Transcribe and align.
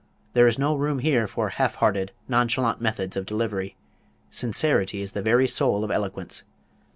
There 0.33 0.47
is 0.47 0.57
no 0.57 0.73
room 0.73 0.97
here 0.97 1.27
for 1.27 1.49
half 1.49 1.75
hearted, 1.75 2.11
nonchalant 2.27 2.81
methods 2.81 3.15
of 3.15 3.27
delivery. 3.27 3.75
Sincerity 4.31 5.03
is 5.03 5.11
the 5.11 5.21
very 5.21 5.47
soul 5.47 5.83
of 5.83 5.91
eloquence. 5.91 6.41